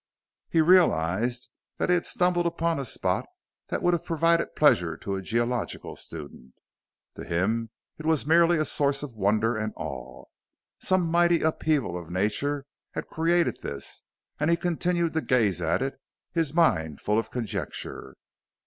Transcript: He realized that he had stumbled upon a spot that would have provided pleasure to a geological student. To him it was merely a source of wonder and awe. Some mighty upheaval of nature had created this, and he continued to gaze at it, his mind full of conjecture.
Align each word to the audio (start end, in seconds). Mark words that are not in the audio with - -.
He 0.49 0.61
realized 0.61 1.47
that 1.77 1.89
he 1.89 1.93
had 1.93 2.07
stumbled 2.07 2.47
upon 2.47 2.79
a 2.79 2.85
spot 2.85 3.27
that 3.67 3.83
would 3.83 3.93
have 3.93 4.03
provided 4.03 4.55
pleasure 4.55 4.97
to 4.97 5.13
a 5.13 5.21
geological 5.21 5.95
student. 5.95 6.55
To 7.17 7.23
him 7.23 7.69
it 7.99 8.07
was 8.07 8.25
merely 8.25 8.57
a 8.57 8.65
source 8.65 9.03
of 9.03 9.13
wonder 9.13 9.55
and 9.55 9.73
awe. 9.75 10.25
Some 10.79 11.05
mighty 11.05 11.43
upheaval 11.43 11.95
of 11.99 12.09
nature 12.09 12.65
had 12.93 13.09
created 13.09 13.57
this, 13.61 14.01
and 14.39 14.49
he 14.49 14.57
continued 14.57 15.13
to 15.13 15.21
gaze 15.21 15.61
at 15.61 15.83
it, 15.83 16.01
his 16.31 16.51
mind 16.51 16.99
full 16.99 17.19
of 17.19 17.29
conjecture. 17.29 18.15